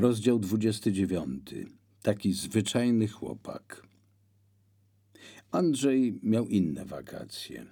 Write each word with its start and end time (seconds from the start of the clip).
Rozdział 0.00 0.38
29. 0.38 1.54
Taki 2.02 2.32
zwyczajny 2.32 3.08
chłopak. 3.08 3.86
Andrzej 5.50 6.18
miał 6.22 6.48
inne 6.48 6.84
wakacje. 6.84 7.66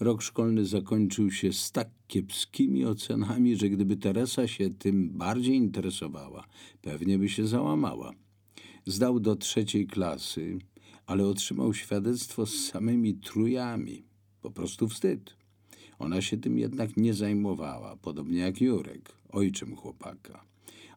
Rok 0.00 0.22
szkolny 0.22 0.66
zakończył 0.66 1.30
się 1.30 1.52
z 1.52 1.72
tak 1.72 1.88
kiepskimi 2.06 2.84
ocenami, 2.84 3.56
że 3.56 3.68
gdyby 3.68 3.96
Teresa 3.96 4.48
się 4.48 4.70
tym 4.70 5.10
bardziej 5.10 5.54
interesowała, 5.54 6.46
pewnie 6.82 7.18
by 7.18 7.28
się 7.28 7.46
załamała. 7.46 8.12
Zdał 8.86 9.20
do 9.20 9.36
trzeciej 9.36 9.86
klasy, 9.86 10.58
ale 11.06 11.26
otrzymał 11.26 11.74
świadectwo 11.74 12.46
z 12.46 12.54
samymi 12.54 13.14
trójami. 13.14 14.04
Po 14.42 14.50
prostu 14.50 14.88
wstyd. 14.88 15.36
Ona 15.98 16.22
się 16.22 16.36
tym 16.36 16.58
jednak 16.58 16.96
nie 16.96 17.14
zajmowała, 17.14 17.96
podobnie 17.96 18.38
jak 18.38 18.60
Jurek, 18.60 19.12
ojczym 19.28 19.76
chłopaka. 19.76 20.48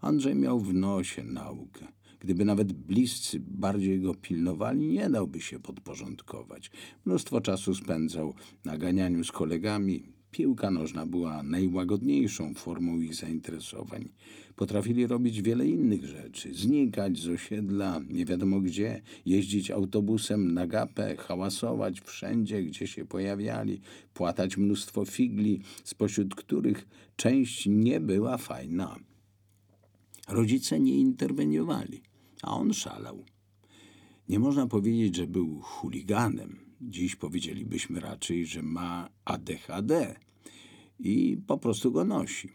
Andrzej 0.02 0.36
miał 0.36 0.60
w 0.60 0.74
nosie 0.74 1.24
naukę. 1.24 1.88
Gdyby 2.20 2.46
nawet 2.46 2.74
bliscy 2.74 3.40
bardziej 3.40 4.02
go 4.02 4.16
pilnowali, 4.16 4.88
nie 4.88 5.10
dałby 5.10 5.42
się 5.42 5.60
podporządkować. 5.60 6.72
Mnóstwo 7.06 7.42
czasu 7.42 7.76
spędzał 7.76 8.34
na 8.66 8.78
ganianiu 8.78 9.24
z 9.24 9.32
kolegami. 9.32 10.04
Piłka 10.32 10.72
nożna 10.72 11.06
była 11.06 11.44
najłagodniejszą 11.44 12.54
formą 12.54 13.00
ich 13.00 13.16
zainteresowań. 13.16 14.10
Potrafili 14.56 15.08
robić 15.08 15.42
wiele 15.42 15.68
innych 15.68 16.06
rzeczy. 16.06 16.54
Znikać 16.54 17.20
z 17.20 17.28
osiedla, 17.28 18.02
nie 18.10 18.26
wiadomo 18.26 18.62
gdzie, 18.62 19.02
jeździć 19.26 19.72
autobusem 19.72 20.54
na 20.54 20.68
gapę, 20.68 21.16
hałasować 21.18 22.02
wszędzie, 22.02 22.64
gdzie 22.64 22.88
się 22.88 23.06
pojawiali, 23.06 23.82
płatać 24.14 24.58
mnóstwo 24.58 25.06
figli, 25.06 25.62
spośród 25.84 26.36
których 26.36 26.88
część 27.16 27.66
nie 27.66 28.00
była 28.00 28.38
fajna. 28.38 29.11
Rodzice 30.32 30.80
nie 30.80 31.00
interweniowali, 31.00 32.02
a 32.42 32.58
on 32.58 32.74
szalał. 32.74 33.26
Nie 34.30 34.40
można 34.40 34.68
powiedzieć, 34.68 35.16
że 35.16 35.28
był 35.28 35.60
chuliganem. 35.62 36.60
Dziś 36.82 37.16
powiedzielibyśmy 37.16 38.00
raczej, 38.00 38.46
że 38.46 38.62
ma 38.62 39.10
ADHD 39.26 40.16
i 41.00 41.38
po 41.48 41.58
prostu 41.58 41.92
go 41.92 42.06
nosi. 42.06 42.50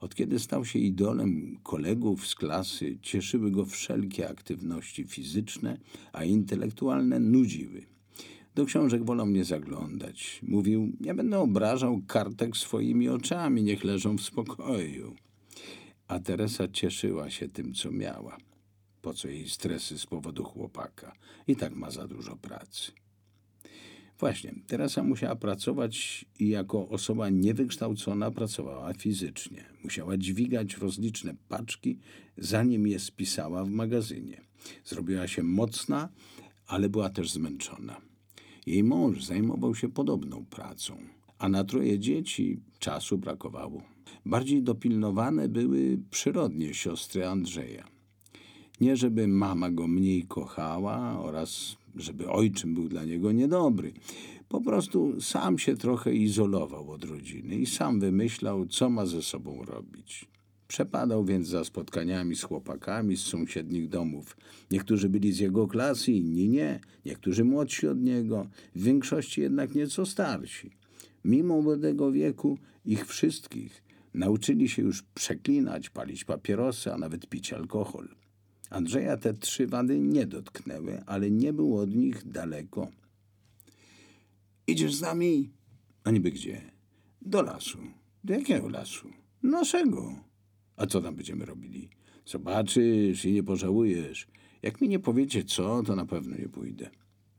Od 0.00 0.14
kiedy 0.14 0.38
stał 0.38 0.64
się 0.64 0.78
idolem 0.78 1.58
kolegów 1.62 2.26
z 2.26 2.34
klasy, 2.34 2.98
cieszyły 3.02 3.50
go 3.50 3.64
wszelkie 3.64 4.28
aktywności 4.28 5.04
fizyczne, 5.04 5.78
a 6.12 6.24
intelektualne 6.24 7.20
nudziły. 7.20 7.86
Do 8.54 8.64
książek 8.64 9.04
wolał 9.04 9.28
nie 9.28 9.44
zaglądać. 9.44 10.40
Mówił, 10.42 10.92
nie 11.00 11.14
będę 11.14 11.38
obrażał 11.38 12.02
kartek 12.06 12.56
swoimi 12.56 13.08
oczami, 13.08 13.62
niech 13.62 13.84
leżą 13.84 14.16
w 14.16 14.22
spokoju. 14.22 15.14
A 16.12 16.20
Teresa 16.20 16.68
cieszyła 16.68 17.30
się 17.30 17.48
tym, 17.48 17.74
co 17.74 17.90
miała. 17.90 18.36
Po 19.02 19.14
co 19.14 19.28
jej 19.28 19.48
stresy 19.48 19.98
z 19.98 20.06
powodu 20.06 20.44
chłopaka? 20.44 21.12
I 21.46 21.56
tak 21.56 21.74
ma 21.74 21.90
za 21.90 22.08
dużo 22.08 22.36
pracy. 22.36 22.92
Właśnie, 24.18 24.54
Teresa 24.66 25.02
musiała 25.02 25.36
pracować 25.36 26.24
i 26.38 26.48
jako 26.48 26.88
osoba 26.88 27.28
niewykształcona 27.28 28.30
pracowała 28.30 28.94
fizycznie. 28.94 29.64
Musiała 29.84 30.16
dźwigać 30.16 30.76
rozliczne 30.76 31.34
paczki, 31.48 31.98
zanim 32.36 32.86
je 32.86 32.98
spisała 32.98 33.64
w 33.64 33.70
magazynie. 33.70 34.40
Zrobiła 34.84 35.28
się 35.28 35.42
mocna, 35.42 36.08
ale 36.66 36.88
była 36.88 37.10
też 37.10 37.30
zmęczona. 37.30 38.00
Jej 38.66 38.84
mąż 38.84 39.24
zajmował 39.24 39.74
się 39.74 39.88
podobną 39.88 40.44
pracą, 40.44 40.96
a 41.42 41.48
na 41.48 41.64
troje 41.64 41.98
dzieci 41.98 42.60
czasu 42.78 43.18
brakowało. 43.18 43.82
Bardziej 44.26 44.62
dopilnowane 44.62 45.48
były 45.48 45.98
przyrodnie 46.10 46.74
siostry 46.74 47.26
Andrzeja. 47.26 47.84
Nie 48.80 48.96
żeby 48.96 49.28
mama 49.28 49.70
go 49.70 49.88
mniej 49.88 50.22
kochała 50.22 51.20
oraz 51.20 51.76
żeby 51.96 52.28
ojczym 52.28 52.74
był 52.74 52.88
dla 52.88 53.04
niego 53.04 53.32
niedobry. 53.32 53.92
Po 54.48 54.60
prostu 54.60 55.20
sam 55.20 55.58
się 55.58 55.76
trochę 55.76 56.14
izolował 56.14 56.90
od 56.90 57.04
rodziny 57.04 57.56
i 57.56 57.66
sam 57.66 58.00
wymyślał, 58.00 58.66
co 58.66 58.90
ma 58.90 59.06
ze 59.06 59.22
sobą 59.22 59.64
robić. 59.64 60.28
Przepadał 60.68 61.24
więc 61.24 61.48
za 61.48 61.64
spotkaniami 61.64 62.36
z 62.36 62.42
chłopakami 62.42 63.16
z 63.16 63.20
sąsiednich 63.20 63.88
domów. 63.88 64.36
Niektórzy 64.70 65.08
byli 65.08 65.32
z 65.32 65.38
jego 65.38 65.66
klasy, 65.66 66.12
inni 66.12 66.48
nie, 66.48 66.80
niektórzy 67.06 67.44
młodsi 67.44 67.88
od 67.88 68.00
niego, 68.00 68.46
w 68.74 68.82
większości 68.82 69.40
jednak 69.40 69.74
nieco 69.74 70.06
starsi. 70.06 70.82
Mimo 71.24 71.62
młodego 71.62 72.12
wieku 72.12 72.58
ich 72.84 73.06
wszystkich 73.06 73.82
nauczyli 74.14 74.68
się 74.68 74.82
już 74.82 75.02
przeklinać, 75.02 75.90
palić 75.90 76.24
papierosy, 76.24 76.92
a 76.92 76.98
nawet 76.98 77.28
pić 77.28 77.52
alkohol. 77.52 78.08
Andrzeja 78.70 79.16
te 79.16 79.34
trzy 79.34 79.66
wady 79.66 80.00
nie 80.00 80.26
dotknęły, 80.26 81.02
ale 81.06 81.30
nie 81.30 81.52
był 81.52 81.78
od 81.78 81.94
nich 81.94 82.28
daleko. 82.28 82.88
Idziesz 84.66 84.94
z 84.94 85.00
nami? 85.00 85.50
A 86.04 86.10
niby 86.10 86.30
gdzie? 86.30 86.60
Do 87.22 87.42
lasu. 87.42 87.78
Do 88.24 88.34
jakiego 88.34 88.68
lasu? 88.68 89.08
Naszego. 89.42 90.14
A 90.76 90.86
co 90.86 91.00
tam 91.00 91.14
będziemy 91.14 91.44
robili? 91.44 91.88
Zobaczysz 92.26 93.24
i 93.24 93.32
nie 93.32 93.42
pożałujesz. 93.42 94.28
Jak 94.62 94.80
mi 94.80 94.88
nie 94.88 94.98
powiecie 94.98 95.44
co, 95.44 95.82
to 95.82 95.96
na 95.96 96.06
pewno 96.06 96.36
nie 96.36 96.48
pójdę. 96.48 96.90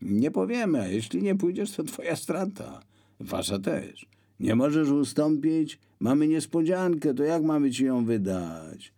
Nie 0.02 0.32
powiemy, 0.32 0.82
a 0.82 0.88
jeśli 0.88 1.22
nie 1.24 1.36
pójdziesz, 1.36 1.72
to 1.72 1.84
twoja 1.84 2.16
strata. 2.16 2.82
Wasza 3.24 3.60
też. 3.60 4.06
Nie 4.40 4.56
możesz 4.56 4.90
ustąpić? 4.90 5.80
Mamy 6.00 6.28
niespodziankę, 6.28 7.14
to 7.14 7.24
jak 7.24 7.44
mamy 7.44 7.72
ci 7.72 7.86
ją 7.86 8.06
wydać? 8.06 8.94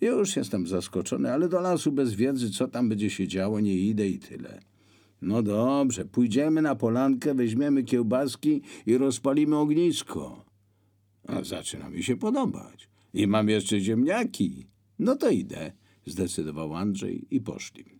Już 0.00 0.36
jestem 0.36 0.66
zaskoczony, 0.66 1.32
ale 1.32 1.48
do 1.48 1.60
lasu 1.60 1.92
bez 1.92 2.14
wiedzy, 2.14 2.50
co 2.50 2.68
tam 2.68 2.88
będzie 2.88 3.10
się 3.10 3.28
działo, 3.28 3.60
nie 3.60 3.74
idę 3.74 4.08
i 4.08 4.18
tyle. 4.18 4.60
No 5.22 5.42
dobrze, 5.42 6.04
pójdziemy 6.04 6.62
na 6.62 6.74
polankę, 6.74 7.34
weźmiemy 7.34 7.84
kiełbaski 7.84 8.62
i 8.86 8.98
rozpalimy 8.98 9.56
ognisko. 9.56 10.44
A 11.26 11.44
zaczyna 11.44 11.90
mi 11.90 12.02
się 12.02 12.16
podobać. 12.16 12.88
I 13.14 13.26
mam 13.26 13.48
jeszcze 13.48 13.80
ziemniaki. 13.80 14.66
No 14.98 15.16
to 15.16 15.30
idę, 15.30 15.72
zdecydował 16.06 16.74
Andrzej 16.74 17.26
i 17.30 17.40
poszli. 17.40 17.95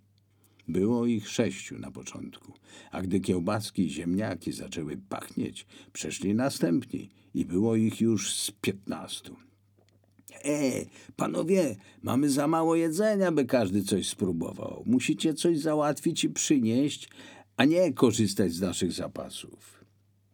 Było 0.68 1.06
ich 1.06 1.28
sześciu 1.28 1.78
na 1.78 1.90
początku, 1.90 2.52
a 2.90 3.02
gdy 3.02 3.20
kiełbaski 3.20 3.86
i 3.86 3.90
ziemniaki 3.90 4.52
zaczęły 4.52 4.96
pachnieć, 5.08 5.66
przeszli 5.92 6.34
następni 6.34 7.10
i 7.34 7.44
było 7.44 7.76
ich 7.76 8.00
już 8.00 8.34
z 8.34 8.50
piętnastu. 8.50 9.36
E, 10.44 10.84
panowie, 11.16 11.76
mamy 12.02 12.30
za 12.30 12.48
mało 12.48 12.76
jedzenia, 12.76 13.32
by 13.32 13.44
każdy 13.44 13.82
coś 13.82 14.08
spróbował. 14.08 14.82
Musicie 14.86 15.34
coś 15.34 15.58
załatwić 15.58 16.24
i 16.24 16.30
przynieść, 16.30 17.08
a 17.56 17.64
nie 17.64 17.92
korzystać 17.92 18.52
z 18.52 18.60
naszych 18.60 18.92
zapasów. 18.92 19.84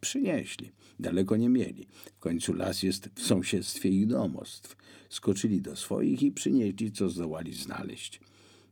Przynieśli. 0.00 0.72
Daleko 1.00 1.36
nie 1.36 1.48
mieli. 1.48 1.86
W 2.16 2.18
końcu 2.18 2.54
las 2.54 2.82
jest 2.82 3.08
w 3.14 3.22
sąsiedztwie 3.22 3.88
ich 3.88 4.06
domostw. 4.06 4.76
Skoczyli 5.08 5.60
do 5.60 5.76
swoich 5.76 6.22
i 6.22 6.32
przynieśli, 6.32 6.92
co 6.92 7.08
zdołali 7.08 7.54
znaleźć. 7.54 8.20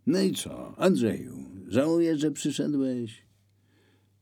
No 0.07 0.21
i 0.21 0.35
co, 0.35 0.79
Andrzeju, 0.79 1.51
żałujesz, 1.69 2.21
że 2.21 2.31
przyszedłeś? 2.31 3.23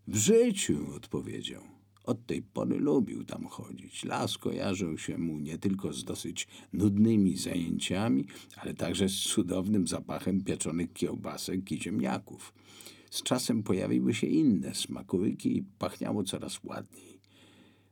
W 0.06 0.16
życiu, 0.16 0.86
odpowiedział. 0.96 1.62
Od 2.04 2.26
tej 2.26 2.42
pory 2.42 2.78
lubił 2.78 3.24
tam 3.24 3.46
chodzić. 3.46 4.04
Las 4.04 4.38
kojarzył 4.38 4.98
się 4.98 5.18
mu 5.18 5.38
nie 5.38 5.58
tylko 5.58 5.92
z 5.92 6.04
dosyć 6.04 6.48
nudnymi 6.72 7.36
zajęciami, 7.36 8.26
ale 8.56 8.74
także 8.74 9.08
z 9.08 9.12
cudownym 9.12 9.86
zapachem 9.86 10.44
pieczonych 10.44 10.92
kiełbasek 10.92 11.72
i 11.72 11.82
ziemniaków. 11.82 12.54
Z 13.10 13.22
czasem 13.22 13.62
pojawiły 13.62 14.14
się 14.14 14.26
inne 14.26 14.74
smakołyki 14.74 15.56
i 15.56 15.62
pachniało 15.62 16.24
coraz 16.24 16.64
ładniej. 16.64 17.20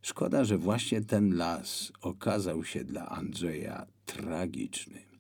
Szkoda, 0.03 0.45
że 0.45 0.59
właśnie 0.59 1.01
ten 1.01 1.37
las 1.37 1.93
okazał 2.01 2.65
się 2.65 2.85
dla 2.85 3.09
Andrzeja 3.09 3.87
tragiczny. 4.07 5.16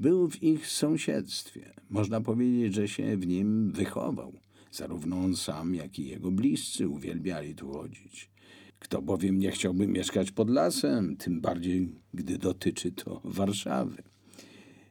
Był 0.00 0.30
w 0.30 0.42
ich 0.42 0.66
sąsiedztwie. 0.66 1.72
Można 1.90 2.20
powiedzieć, 2.20 2.74
że 2.74 2.88
się 2.88 3.16
w 3.16 3.26
nim 3.26 3.72
wychował. 3.72 4.32
Zarówno 4.70 5.16
on 5.16 5.36
sam, 5.36 5.74
jak 5.74 5.98
i 5.98 6.08
jego 6.08 6.30
bliscy 6.30 6.88
uwielbiali 6.88 7.54
tu 7.54 7.72
chodzić. 7.72 8.30
Kto 8.78 9.02
bowiem 9.02 9.38
nie 9.38 9.50
chciałby 9.50 9.86
mieszkać 9.86 10.30
pod 10.30 10.50
lasem, 10.50 11.16
tym 11.16 11.40
bardziej, 11.40 11.94
gdy 12.14 12.38
dotyczy 12.38 12.92
to 12.92 13.20
Warszawy. 13.24 14.02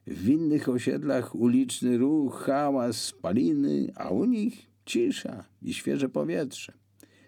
W 0.08 0.30
innych 0.30 0.70
osiedlach 0.70 1.36
uliczny 1.36 1.98
ruch, 1.98 2.44
hałas, 2.46 3.04
spaliny, 3.04 3.92
a 3.96 4.10
u 4.10 4.26
nich 4.26 4.68
cisza 4.86 5.46
i 5.62 5.74
świeże 5.74 6.10
powietrze. 6.10 6.74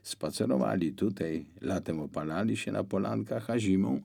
Spacerowali 0.04 0.94
tutaj, 0.94 1.46
latem 1.62 2.00
opalali 2.00 2.58
się 2.58 2.72
na 2.72 2.84
polankach, 2.84 3.50
a 3.50 3.60
zimą 3.60 4.02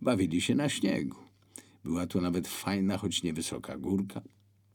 bawili 0.00 0.40
się 0.40 0.54
na 0.54 0.68
śniegu. 0.68 1.16
Była 1.84 2.06
tu 2.06 2.20
nawet 2.20 2.48
fajna, 2.48 2.98
choć 2.98 3.22
niewysoka 3.22 3.78
górka. 3.78 4.22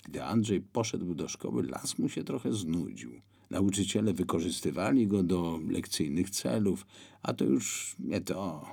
Gdy 0.05 0.23
Andrzej 0.23 0.61
poszedł 0.61 1.15
do 1.15 1.27
szkoły, 1.27 1.63
las 1.63 1.97
mu 1.97 2.09
się 2.09 2.23
trochę 2.23 2.53
znudził. 2.53 3.21
Nauczyciele 3.49 4.13
wykorzystywali 4.13 5.07
go 5.07 5.23
do 5.23 5.59
lekcyjnych 5.69 6.29
celów, 6.29 6.85
a 7.23 7.33
to 7.33 7.45
już 7.45 7.95
nie 7.99 8.21
to. 8.21 8.65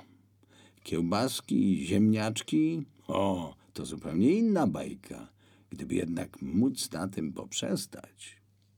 Kiełbaski, 0.83 1.85
ziemniaczki, 1.85 2.81
o, 3.07 3.55
to 3.73 3.85
zupełnie 3.85 4.31
inna 4.31 4.67
bajka. 4.67 5.29
Gdyby 5.69 5.95
jednak 5.95 6.41
móc 6.41 6.91
na 6.91 7.07
tym 7.07 7.33
poprzestać. 7.33 8.44